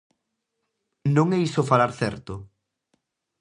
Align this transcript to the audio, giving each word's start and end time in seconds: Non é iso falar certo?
Non 1.15 1.27
é 1.37 1.39
iso 1.47 1.69
falar 1.71 1.91
certo? 2.01 2.33